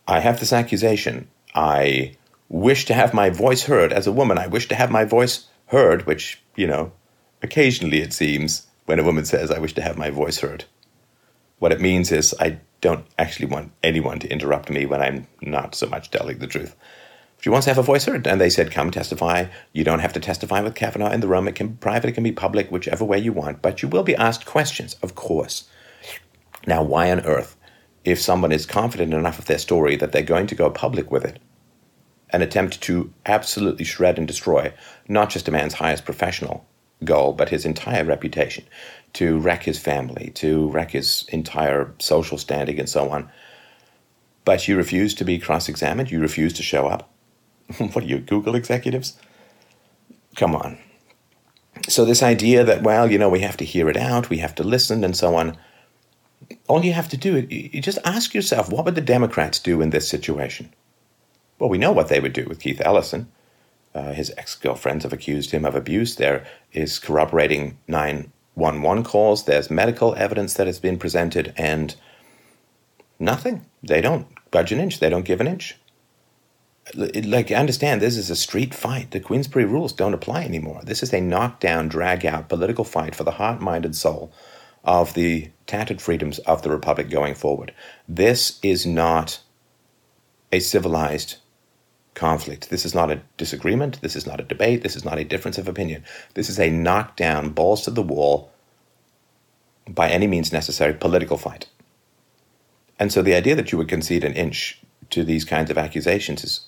I 0.07 0.21
have 0.21 0.39
this 0.39 0.53
accusation. 0.53 1.27
I 1.53 2.15
wish 2.49 2.85
to 2.85 2.95
have 2.95 3.13
my 3.13 3.31
voice 3.31 3.65
heard. 3.65 3.93
As 3.93 4.07
a 4.07 4.13
woman, 4.13 4.39
I 4.39 4.47
wish 4.47 4.69
to 4.69 4.77
have 4.77 4.93
my 4.93 5.05
voice 5.05 5.47
heard, 5.67 6.07
which, 6.07 6.41
you 6.55 6.69
know, 6.69 6.93
occasionally 7.43 8.03
it 8.03 8.13
seems 8.13 8.69
when 8.85 9.01
a 9.01 9.05
woman 9.05 9.25
says, 9.25 9.51
I 9.51 9.59
wish 9.59 9.75
to 9.75 9.83
have 9.83 9.99
my 9.99 10.11
voice 10.11 10.39
heard. 10.39 10.67
What 11.59 11.73
it 11.73 11.81
means 11.81 12.13
is 12.13 12.35
I 12.39 12.59
don't 12.81 13.07
actually 13.19 13.47
want 13.47 13.73
anyone 13.83 14.19
to 14.21 14.29
interrupt 14.29 14.71
me 14.71 14.87
when 14.87 15.01
I'm 15.01 15.27
not 15.41 15.75
so 15.75 15.87
much 15.87 16.11
telling 16.11 16.39
the 16.39 16.47
truth. 16.47 16.77
She 17.41 17.51
wants 17.51 17.65
to 17.67 17.71
have 17.71 17.79
a 17.79 17.83
voice 17.83 18.05
heard, 18.05 18.27
and 18.27 18.41
they 18.41 18.51
said, 18.51 18.71
Come 18.71 18.91
testify. 18.91 19.47
You 19.73 19.85
don't 19.85 20.01
have 20.01 20.13
to 20.15 20.21
testify 20.21 20.61
with 20.61 20.75
Kavanaugh 20.75 21.13
in 21.13 21.21
the 21.21 21.29
room. 21.29 21.49
It 21.49 21.55
can 21.55 21.69
be 21.69 21.77
private, 21.77 22.09
it 22.09 22.13
can 22.13 22.25
be 22.25 22.33
public, 22.33 22.71
whichever 22.71 23.05
way 23.05 23.19
you 23.19 23.33
want, 23.33 23.63
but 23.63 23.83
you 23.83 23.89
will 23.89 24.03
be 24.03 24.17
asked 24.17 24.47
questions, 24.47 24.97
of 25.03 25.15
course. 25.15 25.69
Now, 26.67 26.83
why 26.83 27.11
on 27.11 27.21
earth, 27.21 27.57
if 28.05 28.21
someone 28.21 28.53
is 28.53 28.67
confident 28.67 29.15
enough 29.15 29.39
of 29.39 29.47
their 29.47 29.59
story 29.59 29.97
that 29.97 30.13
they're 30.13 30.23
going 30.23 30.47
to 30.49 30.55
go 30.55 30.71
public 30.71 31.11
with 31.11 31.25
it, 31.25 31.39
an 32.31 32.43
attempt 32.43 32.81
to 32.83 33.13
absolutely 33.25 33.85
shred 33.85 34.19
and 34.19 34.27
destroy 34.27 34.73
not 35.09 35.31
just 35.31 35.49
a 35.49 35.53
man's 35.53 35.75
highest 35.75 36.05
professional 36.05 36.67
goal, 37.05 37.33
but 37.33 37.51
his 37.51 37.65
entire 37.65 38.05
reputation, 38.05 38.65
to 39.17 39.39
wreck 39.39 39.63
his 39.63 39.79
family, 39.79 40.31
to 40.35 40.69
wreck 40.69 40.91
his 40.91 41.25
entire 41.33 41.95
social 41.99 42.37
standing, 42.37 42.79
and 42.79 42.87
so 42.87 43.09
on. 43.09 43.31
But 44.45 44.69
you 44.69 44.77
refuse 44.77 45.15
to 45.15 45.25
be 45.25 45.39
cross 45.39 45.71
examined, 45.71 46.11
you 46.11 46.21
refuse 46.21 46.53
to 46.53 46.63
show 46.63 46.87
up. 46.87 47.11
what 47.79 48.05
are 48.05 48.07
you, 48.07 48.19
Google 48.19 48.55
executives? 48.55 49.19
Come 50.37 50.55
on. 50.55 50.77
So, 51.89 52.05
this 52.05 52.23
idea 52.23 52.63
that, 52.65 52.83
well, 52.83 53.11
you 53.11 53.17
know, 53.17 53.31
we 53.31 53.41
have 53.41 53.57
to 53.57 53.65
hear 53.65 53.89
it 53.89 53.97
out, 53.97 54.29
we 54.29 54.37
have 54.39 54.55
to 54.57 54.63
listen, 54.63 55.03
and 55.03 55.17
so 55.17 55.35
on. 55.35 55.57
All 56.69 56.85
you 56.85 56.93
have 56.93 57.09
to 57.09 57.17
do, 57.17 57.39
you 57.49 57.81
just 57.81 57.99
ask 58.05 58.35
yourself, 58.35 58.71
what 58.71 58.85
would 58.85 58.97
the 58.97 59.01
Democrats 59.01 59.59
do 59.59 59.81
in 59.81 59.91
this 59.91 60.07
situation? 60.07 60.75
Well, 61.59 61.71
we 61.71 61.79
know 61.79 61.93
what 61.93 62.09
they 62.09 62.21
would 62.21 62.35
do 62.35 62.45
with 62.45 62.61
Keith 62.61 62.83
Ellison. 62.85 63.33
Uh, 63.95 64.13
his 64.13 64.31
ex 64.37 64.55
girlfriends 64.57 65.05
have 65.05 65.13
accused 65.15 65.53
him 65.53 65.65
of 65.65 65.75
abuse. 65.75 66.17
There 66.17 66.47
is 66.73 66.99
corroborating 66.99 67.79
911 68.57 69.05
calls. 69.05 69.45
There's 69.45 69.71
medical 69.71 70.15
evidence 70.15 70.55
that 70.55 70.67
has 70.67 70.81
been 70.81 70.99
presented, 70.99 71.53
and 71.57 71.95
nothing. 73.19 73.67
They 73.83 74.01
don't 74.01 74.27
budge 74.51 74.73
an 74.73 74.81
inch. 74.81 74.99
They 74.99 75.11
don't 75.11 75.25
give 75.25 75.41
an 75.41 75.47
inch. 75.47 75.77
Like, 76.95 77.51
understand, 77.51 78.01
this 78.01 78.17
is 78.17 78.31
a 78.31 78.37
street 78.37 78.75
fight. 78.75 79.11
The 79.11 79.21
Queensberry 79.21 79.65
rules 79.65 79.93
don't 79.93 80.15
apply 80.15 80.45
anymore. 80.45 80.83
This 80.85 81.03
is 81.03 81.13
a 81.13 81.21
knockdown, 81.21 81.89
drag 81.89 82.25
out 82.25 82.49
political 82.49 82.85
fight 82.85 83.15
for 83.15 83.25
the 83.25 83.33
heart, 83.33 83.61
mind, 83.61 83.85
and 83.85 83.95
soul 83.95 84.33
of 84.85 85.15
the 85.15 85.51
tattered 85.67 86.01
freedoms 86.01 86.39
of 86.41 86.63
the 86.63 86.71
Republic 86.71 87.11
going 87.11 87.35
forward. 87.35 87.75
This 88.09 88.61
is 88.63 88.87
not 88.87 89.41
a 90.53 90.61
civilized 90.61 91.39
conflict. 92.17 92.71
This 92.71 92.85
is 92.85 92.95
not 92.95 93.13
a 93.13 93.21
disagreement. 93.37 94.01
This 94.01 94.17
is 94.17 94.27
not 94.27 94.41
a 94.41 94.45
debate. 94.45 94.83
This 94.83 94.97
is 94.97 95.05
not 95.05 95.19
a 95.19 95.25
difference 95.25 95.59
of 95.59 95.69
opinion. 95.69 96.03
This 96.35 96.49
is 96.49 96.59
a 96.59 96.71
knockdown, 96.71 97.51
balls 97.51 97.83
to 97.83 97.93
the 97.93 98.03
wall, 98.03 98.51
by 99.89 100.09
any 100.09 100.27
means 100.27 100.53
necessary 100.53 100.95
political 100.95 101.37
fight. 101.37 101.69
And 102.99 103.13
so 103.13 103.23
the 103.23 103.35
idea 103.35 103.55
that 103.55 103.71
you 103.71 103.79
would 103.79 103.89
concede 103.89 104.25
an 104.25 104.33
inch 104.33 104.81
to 105.11 105.23
these 105.23 105.45
kinds 105.45 105.71
of 105.71 105.79
accusations 105.79 106.43
is 106.43 106.67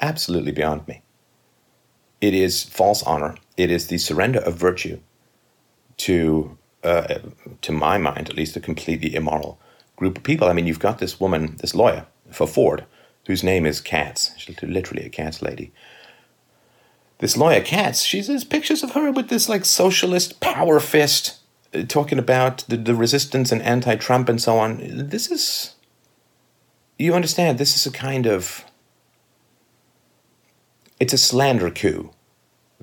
absolutely 0.00 0.52
beyond 0.52 0.88
me. 0.88 1.02
It 2.20 2.34
is 2.34 2.64
false 2.64 3.02
honor. 3.02 3.36
It 3.56 3.70
is 3.70 3.86
the 3.86 3.98
surrender 3.98 4.40
of 4.40 4.56
virtue 4.56 4.98
to, 5.98 6.56
uh, 6.82 7.18
to 7.62 7.72
my 7.72 7.98
mind, 7.98 8.30
at 8.30 8.36
least, 8.36 8.56
a 8.56 8.60
completely 8.60 9.14
immoral 9.14 9.60
group 9.96 10.18
of 10.18 10.24
people. 10.24 10.48
I 10.48 10.54
mean, 10.54 10.66
you've 10.66 10.78
got 10.78 10.98
this 10.98 11.20
woman, 11.20 11.56
this 11.60 11.74
lawyer 11.74 12.06
for 12.30 12.46
Ford, 12.46 12.86
whose 13.26 13.44
name 13.44 13.66
is 13.66 13.80
Katz. 13.80 14.32
She's 14.36 14.60
literally 14.62 15.04
a 15.04 15.08
Katz 15.08 15.42
lady. 15.42 15.72
This 17.18 17.36
lawyer 17.36 17.60
Katz, 17.60 18.02
she 18.02 18.22
says 18.22 18.44
pictures 18.44 18.82
of 18.82 18.92
her 18.92 19.10
with 19.10 19.28
this 19.28 19.48
like 19.48 19.64
socialist 19.64 20.40
power 20.40 20.80
fist, 20.80 21.38
uh, 21.74 21.82
talking 21.82 22.18
about 22.18 22.64
the, 22.68 22.76
the 22.76 22.94
resistance 22.94 23.50
and 23.50 23.62
anti-Trump 23.62 24.28
and 24.28 24.40
so 24.40 24.58
on. 24.58 25.08
This 25.08 25.30
is, 25.30 25.74
you 26.98 27.14
understand, 27.14 27.58
this 27.58 27.74
is 27.74 27.86
a 27.86 27.90
kind 27.90 28.26
of, 28.26 28.64
it's 31.00 31.12
a 31.12 31.18
slander 31.18 31.70
coup 31.70 32.10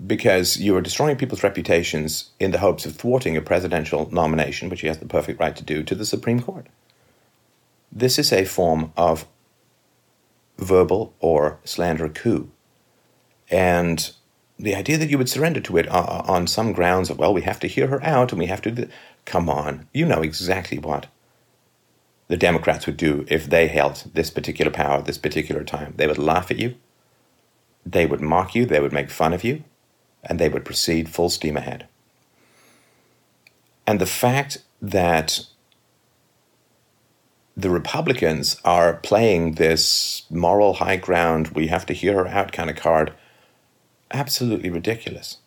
because 0.08 0.58
you 0.58 0.76
are 0.76 0.82
destroying 0.82 1.16
people's 1.16 1.44
reputations 1.44 2.32
in 2.40 2.50
the 2.50 2.58
hopes 2.58 2.86
of 2.86 2.96
thwarting 2.96 3.38
a 3.38 3.42
presidential 3.42 4.10
nomination, 4.12 4.68
which 4.70 4.82
he 4.82 4.88
has 4.88 4.98
the 4.98 5.06
perfect 5.06 5.40
right 5.40 5.56
to 5.56 5.64
do, 5.64 5.84
to 5.84 5.94
the 5.94 6.06
Supreme 6.06 6.40
Court. 6.40 6.66
This 7.92 8.18
is 8.18 8.34
a 8.34 8.46
form 8.46 8.92
of 8.98 9.28
verbal 10.58 11.14
or 11.20 11.60
slander 11.64 12.10
coup. 12.10 12.52
And 13.50 14.12
the 14.58 14.76
idea 14.76 14.98
that 14.98 15.10
you 15.10 15.18
would 15.18 15.30
surrender 15.30 15.60
to 15.62 15.78
it 15.78 15.88
uh, 15.90 15.98
uh, 15.98 16.24
on 16.28 16.48
some 16.48 16.74
grounds 16.74 17.10
of, 17.10 17.18
well, 17.18 17.34
we 17.34 17.42
have 17.42 17.60
to 17.62 17.68
hear 17.68 17.88
her 17.88 18.04
out 18.04 18.32
and 18.32 18.40
we 18.40 18.48
have 18.48 18.62
to. 18.64 18.88
Come 19.26 19.50
on. 19.50 19.88
You 19.94 20.06
know 20.06 20.22
exactly 20.22 20.78
what 20.78 21.08
the 22.28 22.38
Democrats 22.38 22.86
would 22.86 22.98
do 22.98 23.26
if 23.28 23.50
they 23.50 23.68
held 23.68 24.06
this 24.14 24.30
particular 24.30 24.72
power 24.72 25.00
at 25.00 25.06
this 25.06 25.18
particular 25.18 25.64
time. 25.64 25.94
They 25.98 26.08
would 26.08 26.18
laugh 26.18 26.50
at 26.50 26.58
you, 26.58 26.76
they 27.86 28.06
would 28.06 28.22
mock 28.22 28.56
you, 28.56 28.66
they 28.66 28.80
would 28.80 28.94
make 28.94 29.10
fun 29.10 29.34
of 29.34 29.44
you, 29.44 29.64
and 30.24 30.40
they 30.40 30.50
would 30.50 30.66
proceed 30.66 31.10
full 31.10 31.30
steam 31.30 31.58
ahead. 31.58 31.88
And 33.86 34.00
the 34.00 34.06
fact 34.06 34.64
that 34.82 35.46
the 37.56 37.70
Republicans 37.70 38.60
are 38.66 38.96
playing 38.96 39.56
this 39.56 40.24
moral 40.30 40.74
high 40.76 40.96
ground, 40.96 41.50
we 41.50 41.68
have 41.68 41.86
to 41.86 41.94
hear 41.94 42.16
her 42.16 42.28
out 42.28 42.52
kind 42.52 42.70
of 42.70 42.76
card, 42.76 43.14
absolutely 44.12 44.70
ridiculous. 44.70 45.38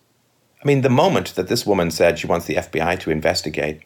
I 0.63 0.67
mean, 0.67 0.83
the 0.83 0.89
moment 0.89 1.35
that 1.35 1.49
this 1.49 1.67
woman 1.67 1.91
said 1.91 2.19
she 2.19 2.27
wants 2.27 2.47
the 2.47 2.57
FBI 2.57 2.99
to 3.01 3.11
investigate, 3.11 3.83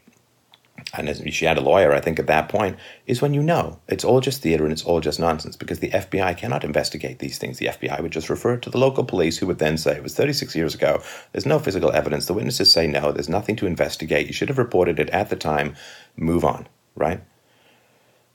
and 0.95 1.33
she 1.33 1.45
had 1.45 1.59
a 1.59 1.63
lawyer, 1.63 1.93
I 1.93 2.01
think, 2.01 2.19
at 2.19 2.27
that 2.27 2.49
point, 2.49 2.77
is 3.07 3.21
when 3.23 3.35
you 3.35 3.43
know 3.43 3.81
it's 3.87 4.05
all 4.05 4.21
just 4.21 4.43
theater 4.43 4.65
and 4.65 4.73
it's 4.73 4.85
all 4.85 5.01
just 5.01 5.21
nonsense 5.21 5.57
because 5.57 5.81
the 5.81 5.91
FBI 5.91 6.37
cannot 6.37 6.65
investigate 6.65 7.19
these 7.19 7.39
things. 7.39 7.59
The 7.59 7.67
FBI 7.67 8.01
would 8.01 8.13
just 8.13 8.31
refer 8.31 8.55
it 8.55 8.63
to 8.63 8.71
the 8.71 8.79
local 8.79 9.05
police, 9.05 9.39
who 9.39 9.47
would 9.47 9.59
then 9.59 9.77
say, 9.77 9.97
It 9.97 10.03
was 10.03 10.15
36 10.15 10.55
years 10.57 10.75
ago. 10.75 11.03
There's 11.33 11.47
no 11.47 11.59
physical 11.59 11.93
evidence. 11.93 12.27
The 12.27 12.35
witnesses 12.35 12.73
say 12.73 12.87
no. 12.87 13.13
There's 13.13 13.29
nothing 13.29 13.57
to 13.57 13.67
investigate. 13.67 14.27
You 14.27 14.33
should 14.33 14.49
have 14.49 14.59
reported 14.59 14.99
it 14.99 15.11
at 15.11 15.29
the 15.31 15.37
time. 15.37 15.77
Move 16.17 16.45
on, 16.45 16.67
right? 16.97 17.23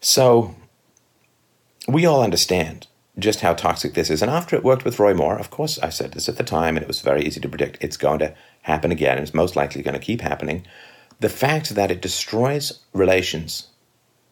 So 0.06 0.54
we 1.88 2.06
all 2.06 2.22
understand 2.22 2.86
just 3.18 3.42
how 3.42 3.56
toxic 3.56 3.96
this 3.96 4.12
is. 4.12 4.22
And 4.22 4.30
after 4.30 4.56
it 4.56 4.64
worked 4.64 4.86
with 4.86 5.00
Roy 5.00 5.16
Moore, 5.16 5.40
of 5.40 5.50
course, 5.50 5.80
I 5.80 5.90
said 5.90 6.12
this 6.12 6.30
at 6.30 6.38
the 6.38 6.44
time, 6.44 6.78
and 6.78 6.84
it 6.84 6.88
was 6.88 7.02
very 7.02 7.26
easy 7.26 7.40
to 7.40 7.50
predict 7.50 7.84
it's 7.84 7.98
going 7.98 8.20
to 8.20 8.36
happen 8.62 8.92
again, 8.92 9.18
and 9.18 9.26
it's 9.26 9.34
most 9.34 9.56
likely 9.56 9.82
going 9.82 9.98
to 9.98 10.06
keep 10.06 10.22
happening 10.22 10.64
the 11.20 11.30
fact 11.30 11.74
that 11.74 11.90
it 11.90 12.04
destroys 12.04 12.82
relations 12.94 13.70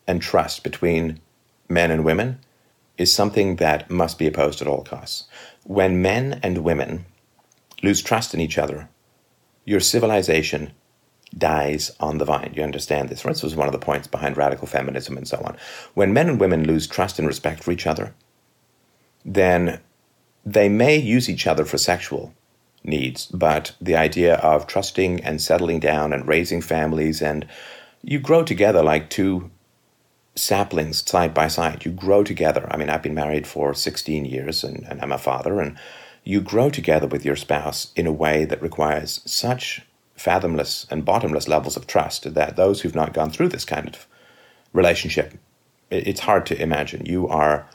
and 0.06 0.22
trust 0.22 0.64
between 0.64 1.20
men 1.68 1.90
and 1.90 2.06
women 2.06 2.40
is 2.98 3.12
something 3.12 3.56
that 3.56 3.90
must 3.90 4.20
be 4.20 4.28
opposed 4.28 4.62
at 4.62 4.68
all 4.68 4.84
costs. 4.84 5.24
When 5.64 6.04
men 6.04 6.40
and 6.44 6.60
women 6.60 7.06
lose 7.82 8.04
trust 8.04 8.36
in 8.36 8.40
each 8.40 8.60
other, 8.60 8.90
your 9.66 9.80
civilization 9.80 10.74
dies 11.38 11.92
on 12.00 12.18
the 12.18 12.26
vine. 12.26 12.54
You 12.56 12.64
understand 12.64 13.10
this? 13.10 13.24
This 13.24 13.44
was 13.44 13.56
one 13.56 13.68
of 13.68 13.74
the 13.74 13.80
points 13.80 14.08
behind 14.08 14.38
radical 14.38 14.68
feminism 14.68 15.18
and 15.18 15.28
so 15.28 15.38
on. 15.38 15.58
When 15.94 16.14
men 16.14 16.30
and 16.30 16.40
women 16.40 16.66
lose 16.66 16.88
trust 16.88 17.20
and 17.20 17.28
respect 17.28 17.64
for 17.64 17.72
each 17.72 17.88
other, 17.88 18.14
then 19.26 19.80
they 20.46 20.70
may 20.70 20.98
use 20.98 21.30
each 21.30 21.48
other 21.48 21.66
for 21.66 21.78
sexual 21.78 22.34
needs, 22.84 23.28
but 23.28 23.74
the 23.80 23.96
idea 23.96 24.36
of 24.36 24.68
trusting 24.68 25.24
and 25.24 25.42
settling 25.42 25.80
down 25.80 26.12
and 26.12 26.28
raising 26.28 26.62
families, 26.62 27.22
and 27.22 27.48
you 28.02 28.20
grow 28.20 28.44
together 28.44 28.84
like 28.84 29.10
two 29.10 29.50
saplings 30.36 31.10
side 31.10 31.34
by 31.34 31.48
side. 31.48 31.86
You 31.86 31.92
grow 31.92 32.24
together. 32.24 32.68
I 32.70 32.78
mean, 32.78 32.90
I've 32.90 33.04
been 33.04 33.14
married 33.14 33.48
for 33.48 33.74
16 33.74 34.26
years 34.26 34.64
and, 34.64 34.86
and 34.90 35.02
I'm 35.02 35.12
a 35.12 35.18
father, 35.18 35.62
and 35.62 35.78
you 36.24 36.42
grow 36.42 36.70
together 36.70 37.08
with 37.08 37.26
your 37.26 37.36
spouse 37.36 37.92
in 37.96 38.08
a 38.08 38.12
way 38.12 38.46
that 38.46 38.62
requires 38.62 39.22
such 39.26 39.82
fathomless 40.16 40.86
and 40.90 41.06
bottomless 41.06 41.48
levels 41.48 41.76
of 41.76 41.88
trust 41.88 42.34
that 42.34 42.56
those 42.56 42.82
who've 42.82 42.96
not 42.96 43.14
gone 43.14 43.32
through 43.32 43.50
this 43.50 43.66
kind 43.66 43.88
of 43.88 44.08
relationship, 44.72 45.34
it's 45.90 46.22
hard 46.22 46.46
to 46.48 46.62
imagine. 46.62 47.06
You 47.06 47.28
are, 47.28 47.68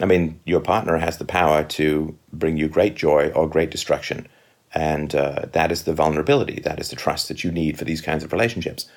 I 0.00 0.04
mean, 0.04 0.40
your 0.44 0.60
partner 0.60 0.98
has 0.98 1.18
the 1.18 1.24
power 1.24 1.64
to 1.64 2.16
bring 2.32 2.56
you 2.56 2.68
great 2.68 2.94
joy 2.94 3.30
or 3.30 3.48
great 3.48 3.70
destruction 3.70 4.28
and 4.74 5.14
uh, 5.14 5.46
that 5.52 5.70
is 5.70 5.84
the 5.84 5.92
vulnerability, 5.92 6.60
that 6.60 6.80
is 6.80 6.90
the 6.90 6.96
trust 6.96 7.28
that 7.28 7.44
you 7.44 7.50
need 7.50 7.78
for 7.78 7.84
these 7.84 8.00
kinds 8.00 8.24
of 8.24 8.32
relationships. 8.32 8.88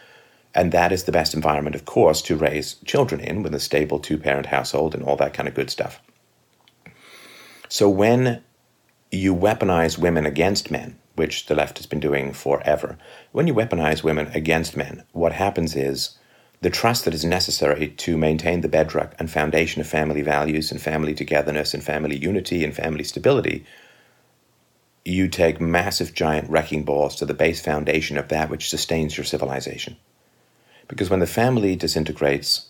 And 0.54 0.72
that 0.72 0.94
is 0.94 1.04
the 1.04 1.12
best 1.12 1.34
environment, 1.34 1.75
of 1.75 1.84
course, 1.84 2.22
to 2.24 2.38
raise 2.38 2.75
children 2.86 3.20
in 3.20 3.44
with 3.44 3.54
a 3.54 3.60
stable 3.60 4.00
two 4.00 4.18
parent 4.18 4.48
household 4.48 4.96
and 4.96 5.04
all 5.04 5.18
that 5.18 5.34
kind 5.34 5.50
of 5.50 5.56
good 5.56 5.70
stuff. 5.70 6.01
So 7.68 7.89
when 7.89 8.42
you 9.12 9.36
weaponize 9.36 9.98
women 9.98 10.25
against 10.25 10.72
men, 10.72 10.98
which 11.15 11.45
the 11.48 11.55
left 11.55 11.77
has 11.77 11.86
been 11.86 12.00
doing 12.00 12.34
forever, 12.34 12.98
when 13.31 13.48
you 13.48 13.53
weaponize 13.53 14.03
women 14.03 14.27
against 14.34 14.77
men, 14.77 15.03
what 15.12 15.34
happens 15.34 15.75
is 15.75 16.17
the 16.62 16.69
trust 16.69 17.05
that 17.05 17.13
is 17.13 17.25
necessary 17.25 17.89
to 17.89 18.17
maintain 18.17 18.62
the 18.62 18.67
bedrock 18.67 19.13
and 19.19 19.29
foundation 19.29 19.81
of 19.81 19.88
family 19.88 20.22
values 20.22 20.72
and 20.72 20.81
family 20.81 21.13
togetherness 21.13 21.74
and 21.74 21.84
family 21.84 22.17
unity 22.17 22.63
and 22.63 22.75
family 22.75 23.03
stability 23.03 23.65
you 25.05 25.27
take 25.27 25.62
massive 25.62 26.15
giant 26.15 26.50
wrecking 26.50 26.84
balls 26.84 27.15
to 27.15 27.25
the 27.25 27.34
base 27.34 27.62
foundation 27.62 28.17
of 28.17 28.27
that 28.29 28.50
which 28.50 28.69
sustains 28.69 29.15
your 29.15 29.24
civilization. 29.24 29.95
Because 30.88 31.12
when 31.12 31.19
the 31.19 31.27
family 31.27 31.75
disintegrates, 31.75 32.69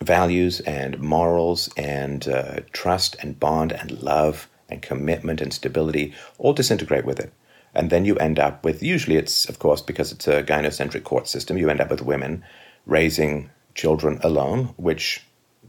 values 0.00 0.60
and 0.60 0.98
morals 0.98 1.70
and 1.76 2.26
uh, 2.26 2.60
trust 2.72 3.16
and 3.20 3.38
bond 3.38 3.72
and 3.72 4.02
love 4.02 4.48
and 4.70 4.82
commitment 4.82 5.40
and 5.40 5.52
stability 5.52 6.14
all 6.38 6.52
disintegrate 6.52 7.04
with 7.04 7.20
it. 7.20 7.32
And 7.74 7.90
then 7.90 8.04
you 8.04 8.16
end 8.16 8.38
up 8.38 8.64
with, 8.64 8.82
usually 8.82 9.16
it's, 9.16 9.48
of 9.48 9.58
course, 9.58 9.80
because 9.80 10.10
it's 10.12 10.26
a 10.26 10.42
gynocentric 10.42 11.04
court 11.04 11.28
system, 11.28 11.56
you 11.56 11.70
end 11.70 11.80
up 11.80 11.90
with 11.90 12.02
women 12.02 12.44
raising 12.86 13.50
children 13.74 14.18
alone, 14.22 14.74
which 14.76 15.24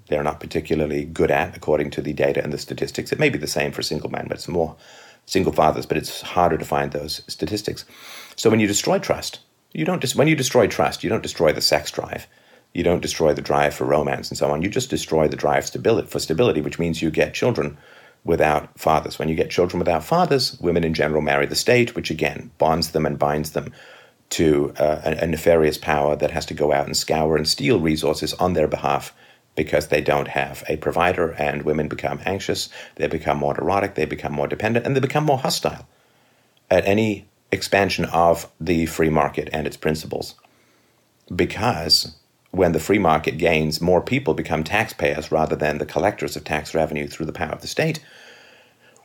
they're 0.07 0.23
not 0.23 0.39
particularly 0.39 1.05
good 1.05 1.31
at 1.31 1.55
according 1.55 1.91
to 1.91 2.01
the 2.01 2.13
data 2.13 2.43
and 2.43 2.51
the 2.51 2.57
statistics. 2.57 3.11
It 3.11 3.19
may 3.19 3.29
be 3.29 3.37
the 3.37 3.47
same 3.47 3.71
for 3.71 3.81
single 3.81 4.09
men, 4.09 4.25
but 4.27 4.37
it's 4.37 4.47
more 4.47 4.75
single 5.25 5.53
fathers, 5.53 5.85
but 5.85 5.97
it's 5.97 6.21
harder 6.21 6.57
to 6.57 6.65
find 6.65 6.91
those 6.91 7.21
statistics. 7.27 7.85
So 8.35 8.49
when 8.49 8.59
you 8.59 8.67
destroy 8.67 8.99
trust, 8.99 9.39
you 9.71 9.85
don't 9.85 10.01
just 10.01 10.15
when 10.15 10.27
you 10.27 10.35
destroy 10.35 10.67
trust, 10.67 11.03
you 11.03 11.09
don't 11.09 11.23
destroy 11.23 11.53
the 11.53 11.61
sex 11.61 11.91
drive. 11.91 12.27
You 12.73 12.83
don't 12.83 13.01
destroy 13.01 13.33
the 13.33 13.41
drive 13.41 13.73
for 13.73 13.85
romance 13.85 14.29
and 14.29 14.37
so 14.37 14.49
on. 14.51 14.61
You 14.61 14.69
just 14.69 14.89
destroy 14.89 15.27
the 15.27 15.35
drive 15.35 15.65
stability, 15.65 16.07
for 16.07 16.19
stability, 16.19 16.61
which 16.61 16.79
means 16.79 17.01
you 17.01 17.11
get 17.11 17.33
children 17.33 17.77
without 18.23 18.79
fathers. 18.79 19.17
When 19.17 19.29
you 19.29 19.35
get 19.35 19.49
children 19.49 19.79
without 19.79 20.03
fathers, 20.03 20.59
women 20.59 20.83
in 20.83 20.93
general 20.93 21.21
marry 21.21 21.45
the 21.45 21.55
state, 21.55 21.95
which 21.95 22.11
again 22.11 22.51
bonds 22.57 22.91
them 22.91 23.05
and 23.05 23.17
binds 23.17 23.51
them 23.51 23.73
to 24.31 24.73
uh, 24.77 25.01
a, 25.03 25.23
a 25.23 25.27
nefarious 25.27 25.77
power 25.77 26.15
that 26.15 26.31
has 26.31 26.45
to 26.45 26.53
go 26.53 26.71
out 26.71 26.85
and 26.85 26.95
scour 26.95 27.35
and 27.35 27.47
steal 27.47 27.79
resources 27.79 28.33
on 28.35 28.53
their 28.53 28.67
behalf 28.67 29.13
because 29.55 29.87
they 29.87 30.01
don't 30.01 30.29
have 30.29 30.63
a 30.69 30.77
provider, 30.77 31.31
and 31.31 31.63
women 31.63 31.87
become 31.87 32.21
anxious, 32.25 32.69
they 32.95 33.07
become 33.07 33.37
more 33.37 33.59
erotic, 33.59 33.95
they 33.95 34.05
become 34.05 34.31
more 34.31 34.47
dependent, 34.47 34.85
and 34.85 34.95
they 34.95 35.01
become 35.01 35.25
more 35.25 35.39
hostile 35.39 35.85
at 36.69 36.85
any 36.85 37.27
expansion 37.51 38.05
of 38.05 38.49
the 38.61 38.85
free 38.85 39.09
market 39.09 39.49
and 39.51 39.67
its 39.67 39.75
principles. 39.75 40.35
Because 41.35 42.15
when 42.51 42.73
the 42.73 42.79
free 42.79 42.99
market 42.99 43.37
gains, 43.37 43.81
more 43.81 44.01
people 44.01 44.33
become 44.33 44.63
taxpayers 44.63 45.31
rather 45.31 45.55
than 45.55 45.77
the 45.77 45.85
collectors 45.85 46.35
of 46.35 46.43
tax 46.43 46.75
revenue 46.75 47.07
through 47.07 47.25
the 47.25 47.33
power 47.33 47.51
of 47.51 47.61
the 47.61 47.67
state. 47.67 48.03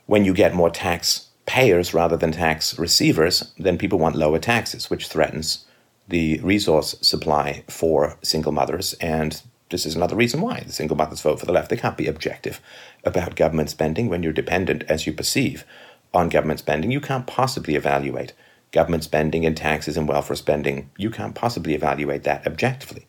When 0.05 0.25
you 0.25 0.33
get 0.33 0.53
more 0.53 0.69
tax 0.69 1.27
payers 1.45 1.93
rather 1.93 2.17
than 2.17 2.33
tax 2.33 2.77
receivers, 2.77 3.53
then 3.57 3.77
people 3.77 3.99
want 3.99 4.15
lower 4.15 4.39
taxes, 4.39 4.89
which 4.89 5.07
threatens 5.07 5.65
the 6.07 6.39
resource 6.41 6.95
supply 7.01 7.63
for 7.67 8.17
single 8.21 8.51
mothers 8.51 8.93
and 8.95 9.41
this 9.69 9.85
is 9.85 9.95
another 9.95 10.15
reason 10.15 10.39
why 10.39 10.61
the 10.65 10.71
single 10.71 10.95
mothers 10.95 11.21
vote 11.21 11.39
for 11.39 11.45
the 11.45 11.51
left. 11.51 11.69
They 11.69 11.75
can't 11.75 11.97
be 11.97 12.07
objective 12.07 12.61
about 13.03 13.35
government 13.35 13.69
spending 13.69 14.07
when 14.07 14.23
you're 14.23 14.31
dependent, 14.31 14.83
as 14.87 15.05
you 15.05 15.11
perceive, 15.11 15.65
on 16.13 16.29
government 16.29 16.59
spending. 16.59 16.91
You 16.91 17.01
can't 17.01 17.27
possibly 17.27 17.75
evaluate 17.75 18.33
government 18.71 19.03
spending 19.03 19.45
and 19.45 19.57
taxes 19.57 19.97
and 19.97 20.07
welfare 20.07 20.37
spending. 20.37 20.89
You 20.97 21.09
can't 21.09 21.35
possibly 21.35 21.73
evaluate 21.73 22.23
that 22.23 22.47
objectively. 22.47 23.07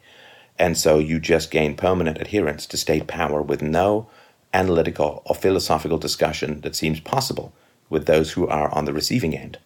And 0.58 0.76
so 0.76 0.98
you 0.98 1.20
just 1.20 1.50
gain 1.50 1.76
permanent 1.76 2.20
adherence 2.20 2.66
to 2.66 2.76
state 2.76 3.06
power 3.06 3.40
with 3.40 3.62
no 3.62 4.08
analytical 4.52 5.22
or 5.26 5.34
philosophical 5.34 5.98
discussion 5.98 6.62
that 6.62 6.74
seems 6.74 7.00
possible 7.00 7.52
with 7.90 8.06
those 8.06 8.32
who 8.32 8.48
are 8.48 8.72
on 8.74 8.84
the 8.84 8.92
receiving 8.92 9.36
end 9.36 9.58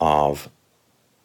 of 0.00 0.48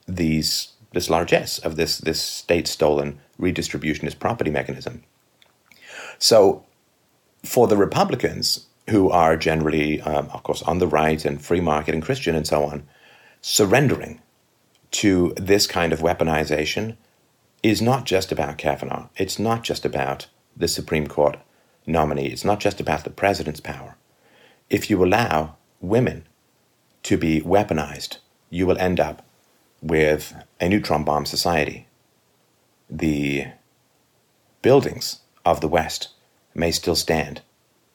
these 0.08 0.70
this 0.94 1.10
largesse 1.10 1.58
of 1.60 1.78
this 1.78 2.00
this 2.00 2.22
state 2.22 2.68
stolen 2.68 3.20
redistributionist 3.40 4.20
property 4.20 4.52
mechanism. 4.52 5.04
So, 6.20 6.66
for 7.44 7.68
the 7.68 7.78
Republicans, 7.78 8.68
who 8.90 9.10
are 9.10 9.38
generally, 9.38 10.02
um, 10.02 10.30
of 10.34 10.44
course, 10.44 10.62
on 10.64 10.80
the 10.80 10.88
right 10.88 11.24
and 11.26 11.42
free 11.42 11.62
market 11.62 11.94
and 11.94 12.04
Christian 12.04 12.36
and 12.36 12.46
so 12.46 12.64
on, 12.64 12.84
surrendering 13.42 14.22
to 14.92 15.34
this 15.38 15.66
kind 15.66 15.94
of 15.94 16.00
weaponization 16.00 16.98
is 17.64 17.82
not 17.82 18.06
just 18.06 18.32
about 18.32 18.58
Kavanaugh. 18.58 19.08
It's 19.16 19.38
not 19.38 19.64
just 19.64 19.86
about 19.86 20.28
the 20.56 20.68
Supreme 20.68 21.08
Court 21.08 21.38
nominee. 21.86 22.28
It's 22.28 22.46
not 22.46 22.60
just 22.60 22.80
about 22.80 23.04
the 23.04 23.10
president's 23.10 23.60
power. 23.60 23.98
If 24.70 24.90
you 24.90 25.04
allow 25.04 25.58
women 25.80 26.28
to 27.04 27.18
be 27.18 27.42
weaponized, 27.42 28.18
you 28.50 28.66
will 28.66 28.78
end 28.78 29.00
up 29.00 29.26
with 29.82 30.34
a 30.60 30.70
neutron 30.70 31.04
bomb 31.04 31.26
society. 31.26 31.88
The 32.90 33.48
buildings 34.62 35.22
of 35.46 35.62
the 35.62 35.68
West 35.68 36.10
may 36.54 36.72
still 36.72 36.96
stand, 36.96 37.42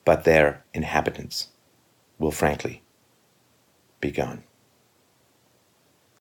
but 0.04 0.24
their 0.24 0.64
inhabitants 0.74 1.48
will 2.18 2.30
frankly 2.30 2.82
be 4.00 4.10
gone. 4.10 4.42